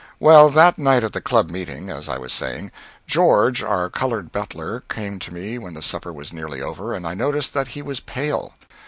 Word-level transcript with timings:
Well, 0.19 0.49
that 0.49 0.79
night 0.79 1.03
at 1.03 1.13
the 1.13 1.21
Club 1.21 1.51
meeting 1.51 1.91
as 1.91 2.09
I 2.09 2.17
was 2.17 2.33
saying 2.33 2.71
George, 3.05 3.61
our 3.61 3.87
colored 3.87 4.31
butler, 4.31 4.79
came 4.89 5.19
to 5.19 5.31
me 5.31 5.59
when 5.59 5.75
the 5.75 5.83
supper 5.83 6.11
was 6.11 6.33
nearly 6.33 6.59
over, 6.59 6.95
and 6.95 7.05
I 7.05 7.13
noticed 7.13 7.53
that 7.53 7.67
he 7.77 7.83
was 7.83 7.99
pale. 7.99 8.55